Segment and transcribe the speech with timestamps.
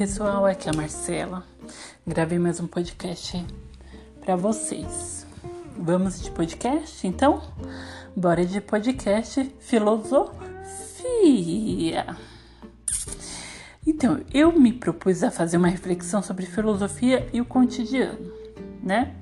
[0.00, 1.44] pessoal, aqui é a Marcela.
[2.06, 3.44] Gravei mais um podcast
[4.18, 5.26] para vocês.
[5.76, 7.42] Vamos de podcast, então?
[8.16, 10.32] Bora de podcast filosofia.
[13.86, 18.32] Então, eu me propus a fazer uma reflexão sobre filosofia e o cotidiano,
[18.82, 19.14] né?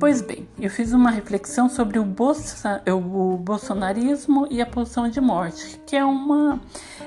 [0.00, 5.20] Pois bem, eu fiz uma reflexão sobre o, bolsa, o bolsonarismo e a posição de
[5.20, 6.60] morte, que é, uma,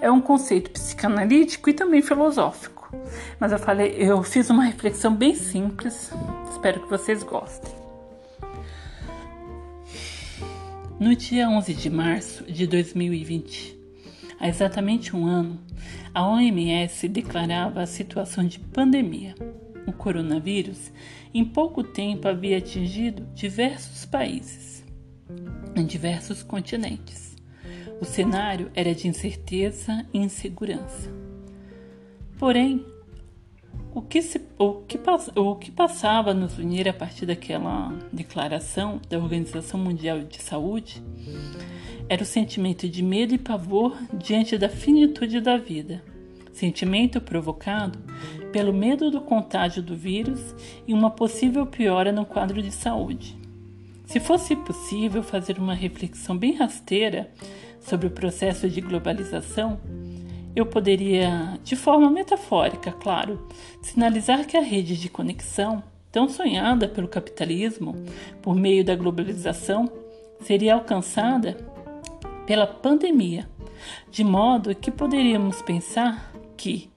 [0.00, 2.94] é um conceito psicanalítico e também filosófico.
[3.38, 6.10] Mas eu falei, eu fiz uma reflexão bem simples,
[6.50, 7.72] espero que vocês gostem.
[10.98, 13.78] No dia 11 de março de 2020,
[14.40, 15.60] há exatamente um ano,
[16.12, 19.34] a OMS declarava a situação de pandemia
[19.88, 20.92] o coronavírus
[21.32, 24.84] em pouco tempo havia atingido diversos países,
[25.74, 27.27] em diversos continentes.
[28.00, 31.10] O cenário era de incerteza e insegurança.
[32.38, 32.84] Porém,
[33.94, 35.00] o que, se, o, que,
[35.34, 41.02] o que passava a nos unir a partir daquela declaração da Organização Mundial de Saúde
[42.08, 46.02] era o sentimento de medo e pavor diante da finitude da vida
[46.58, 47.98] sentimento provocado
[48.52, 50.54] pelo medo do contágio do vírus
[50.86, 53.36] e uma possível piora no quadro de saúde.
[54.04, 57.30] Se fosse possível fazer uma reflexão bem rasteira
[57.80, 59.80] sobre o processo de globalização,
[60.54, 63.46] eu poderia, de forma metafórica, claro,
[63.80, 67.94] sinalizar que a rede de conexão, tão sonhada pelo capitalismo
[68.42, 69.90] por meio da globalização,
[70.40, 71.56] seria alcançada
[72.46, 73.48] pela pandemia,
[74.10, 76.90] de modo que poderíamos pensar que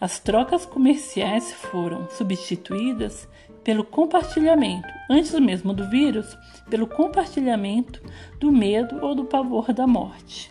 [0.00, 3.28] as trocas comerciais foram substituídas
[3.64, 6.36] pelo compartilhamento, antes mesmo do vírus,
[6.68, 8.02] pelo compartilhamento
[8.40, 10.50] do medo ou do pavor da morte.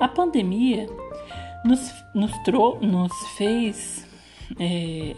[0.00, 0.86] A pandemia
[1.64, 2.32] nos, nos,
[2.80, 4.06] nos fez,
[4.58, 5.14] é,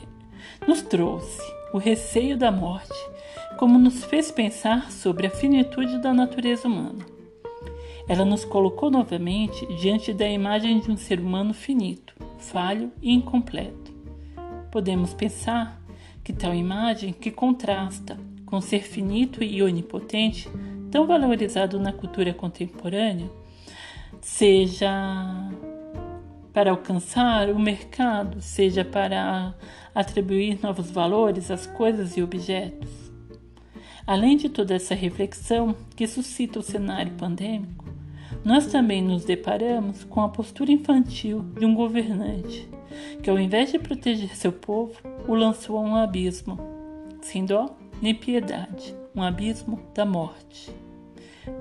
[0.66, 1.40] nos trouxe
[1.72, 2.92] o receio da morte,
[3.58, 7.04] como nos fez pensar sobre a finitude da natureza humana.
[8.08, 13.92] Ela nos colocou novamente diante da imagem de um ser humano finito, falho e incompleto.
[14.70, 15.81] Podemos pensar
[16.22, 20.48] que tal imagem, que contrasta com o ser finito e onipotente,
[20.90, 23.30] tão valorizado na cultura contemporânea,
[24.20, 24.90] seja
[26.52, 29.54] para alcançar o mercado, seja para
[29.94, 32.90] atribuir novos valores às coisas e objetos.
[34.06, 37.84] Além de toda essa reflexão que suscita o cenário pandêmico,
[38.44, 42.68] nós também nos deparamos com a postura infantil de um governante
[43.22, 44.94] que, ao invés de proteger seu povo,
[45.26, 46.58] o lançou a um abismo,
[47.20, 50.74] sem dó nem piedade um abismo da morte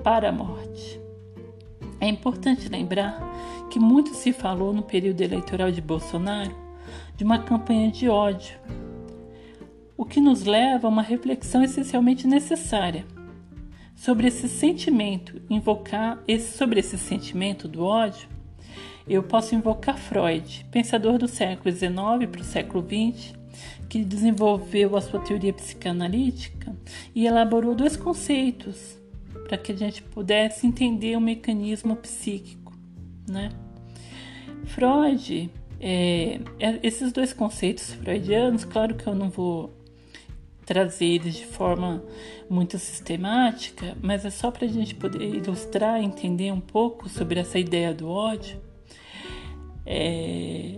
[0.04, 1.00] para a morte.
[2.00, 3.20] É importante lembrar
[3.70, 6.56] que muito se falou no período eleitoral de Bolsonaro
[7.16, 8.58] de uma campanha de ódio,
[9.96, 13.06] o que nos leva a uma reflexão essencialmente necessária
[13.96, 18.28] sobre esse sentimento, invocar esse, sobre esse sentimento do ódio,
[19.08, 21.92] eu posso invocar Freud, pensador do século XIX
[22.32, 23.41] para o século XX,
[23.90, 26.76] que desenvolveu a sua teoria psicanalítica
[27.14, 28.98] e elaborou dois conceitos
[29.48, 32.74] para que a gente pudesse entender o mecanismo psíquico,
[33.28, 33.50] né?
[34.66, 39.76] Freud, é, é esses dois conceitos freudianos, claro que eu não vou
[40.66, 42.02] trazer eles de forma
[42.50, 47.60] muito sistemática, mas é só para a gente poder ilustrar, entender um pouco sobre essa
[47.60, 48.62] ideia do ódio
[49.86, 50.76] é,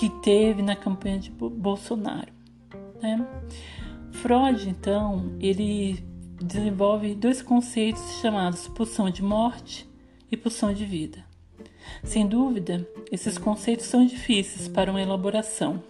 [0.00, 2.32] que teve na campanha de Bolsonaro.
[3.02, 3.22] Né?
[4.12, 6.02] Freud, então, ele
[6.42, 9.86] desenvolve dois conceitos chamados pulsão de morte
[10.32, 11.22] e pulsão de vida.
[12.02, 15.82] Sem dúvida, esses conceitos são difíceis para uma elaboração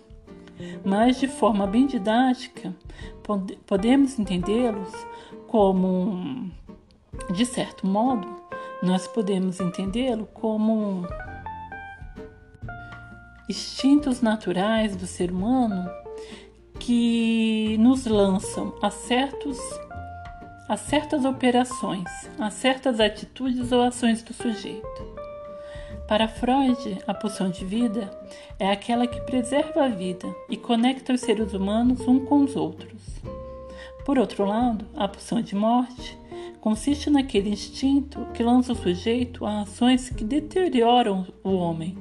[0.84, 2.74] mas de forma bem didática,
[3.66, 4.92] podemos entendê-los
[5.46, 6.50] como,
[7.32, 8.28] de certo modo,
[8.82, 11.06] nós podemos entendê-lo como
[13.50, 15.90] instintos naturais do ser humano
[16.78, 19.58] que nos lançam a certos
[20.68, 22.08] a certas operações,
[22.38, 25.10] a certas atitudes ou ações do sujeito.
[26.06, 28.08] Para Freud, a pulsão de vida
[28.56, 33.02] é aquela que preserva a vida e conecta os seres humanos uns com os outros.
[34.04, 36.16] Por outro lado, a pulsão de morte
[36.60, 41.98] consiste naquele instinto que lança o sujeito a ações que deterioram o homem,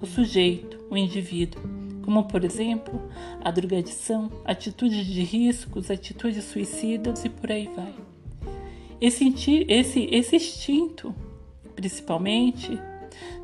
[0.00, 1.62] o sujeito, o indivíduo,
[2.02, 3.00] como por exemplo
[3.42, 7.94] a drogadição, atitudes de riscos, atitudes suicidas e por aí vai.
[9.00, 9.34] Esse,
[9.68, 11.14] esse, esse instinto,
[11.74, 12.78] principalmente,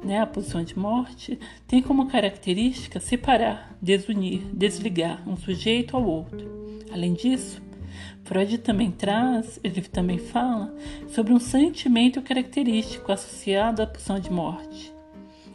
[0.05, 6.47] né, a pulsão de morte, tem como característica separar, desunir, desligar um sujeito ao outro.
[6.93, 7.63] Além disso,
[8.25, 10.75] Freud também traz, ele também fala
[11.09, 14.93] sobre um sentimento característico associado à pulsão de morte.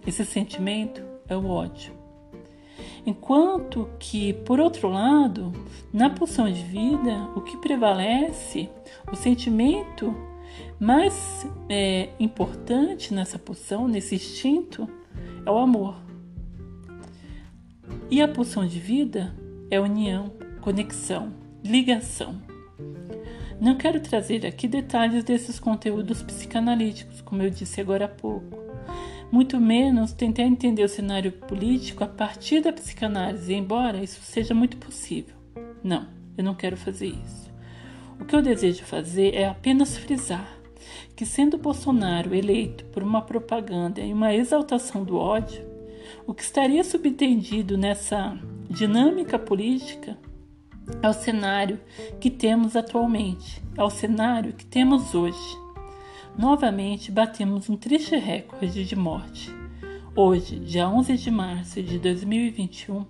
[0.06, 1.94] Esse sentimento é o ódio.
[3.06, 5.52] Enquanto que, por outro lado,
[5.92, 8.70] na pulsão de vida, o que prevalece,
[9.12, 10.16] o sentimento
[10.80, 14.88] mais é, importante nessa pulsão, nesse instinto,
[15.46, 15.96] é o amor.
[18.10, 19.36] E a pulsão de vida
[19.70, 20.32] é união,
[20.62, 21.34] conexão,
[21.64, 22.42] ligação.
[23.60, 28.63] Não quero trazer aqui detalhes desses conteúdos psicanalíticos, como eu disse agora há pouco.
[29.34, 34.78] Muito menos tentar entender o cenário político a partir da psicanálise, embora isso seja muito
[34.78, 35.34] possível.
[35.84, 36.06] Não,
[36.38, 37.52] eu não quero fazer isso.
[38.20, 40.48] O que eu desejo fazer é apenas frisar
[41.16, 45.66] que, sendo Bolsonaro eleito por uma propaganda e uma exaltação do ódio,
[46.28, 48.38] o que estaria subentendido nessa
[48.70, 50.16] dinâmica política
[51.02, 51.80] é o cenário
[52.20, 55.63] que temos atualmente, é o cenário que temos hoje.
[56.38, 59.52] Novamente batemos um triste recorde de morte.
[60.16, 63.06] Hoje, dia 11 de março de 2021,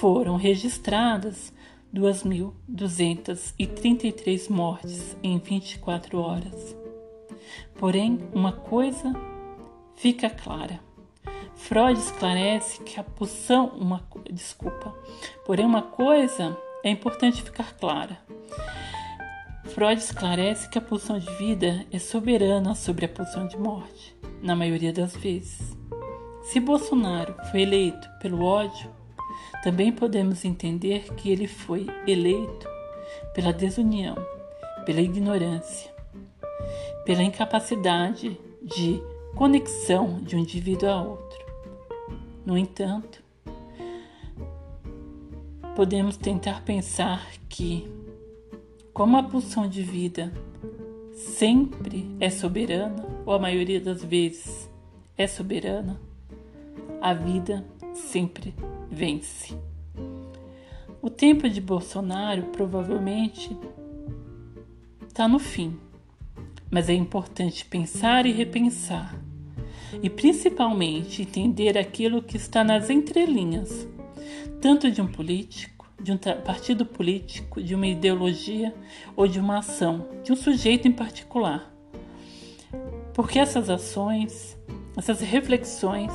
[0.00, 1.54] foram registradas
[1.94, 6.76] 2.233 mortes em 24 horas.
[7.78, 9.12] Porém, uma coisa
[9.94, 10.80] fica clara.
[11.54, 14.02] Freud esclarece que a pulsão, uma
[14.32, 14.92] desculpa,
[15.46, 18.18] porém uma coisa é importante ficar clara.
[19.78, 24.56] Freud esclarece que a pulsão de vida é soberana sobre a pulsão de morte, na
[24.56, 25.76] maioria das vezes.
[26.42, 28.90] Se Bolsonaro foi eleito pelo ódio,
[29.62, 32.68] também podemos entender que ele foi eleito
[33.32, 34.16] pela desunião,
[34.84, 35.94] pela ignorância,
[37.04, 39.00] pela incapacidade de
[39.36, 41.38] conexão de um indivíduo a outro.
[42.44, 43.22] No entanto,
[45.76, 47.88] podemos tentar pensar que,
[48.98, 50.32] como a pulsão de vida
[51.14, 54.68] sempre é soberana, ou a maioria das vezes
[55.16, 56.00] é soberana,
[57.00, 57.64] a vida
[57.94, 58.52] sempre
[58.90, 59.56] vence.
[61.00, 63.56] O tempo de Bolsonaro provavelmente
[65.06, 65.78] está no fim,
[66.68, 69.16] mas é importante pensar e repensar,
[70.02, 73.86] e principalmente entender aquilo que está nas entrelinhas
[74.60, 78.74] tanto de um político, de um partido político, de uma ideologia
[79.16, 81.72] ou de uma ação, de um sujeito em particular.
[83.12, 84.56] Porque essas ações,
[84.96, 86.12] essas reflexões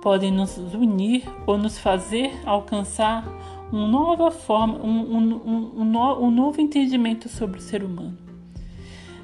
[0.00, 3.24] podem nos unir ou nos fazer alcançar
[3.72, 8.18] uma nova forma, um, um, um, um, novo entendimento sobre o ser humano.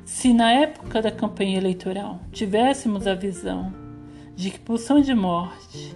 [0.05, 3.73] Se na época da campanha eleitoral tivéssemos a visão
[4.35, 5.95] de que pulsão de morte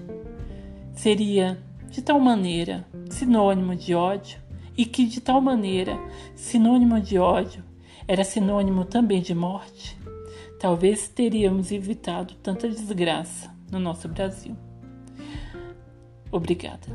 [0.92, 1.58] seria
[1.88, 4.40] de tal maneira sinônimo de ódio
[4.76, 5.98] e que de tal maneira
[6.34, 7.62] sinônimo de ódio
[8.08, 9.96] era sinônimo também de morte,
[10.58, 14.56] talvez teríamos evitado tanta desgraça no nosso Brasil.
[16.30, 16.88] Obrigada.